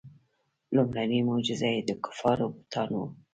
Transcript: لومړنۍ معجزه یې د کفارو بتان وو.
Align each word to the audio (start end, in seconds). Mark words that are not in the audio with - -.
لومړنۍ 0.75 1.19
معجزه 1.29 1.69
یې 1.75 1.81
د 1.85 1.91
کفارو 2.03 2.45
بتان 2.55 2.89
وو. 2.97 3.05